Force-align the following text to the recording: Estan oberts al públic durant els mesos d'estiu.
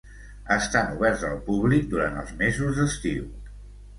Estan 0.53 0.87
oberts 0.93 1.25
al 1.27 1.35
públic 1.51 1.85
durant 1.93 2.17
els 2.21 2.33
mesos 2.41 2.79
d'estiu. 2.79 3.29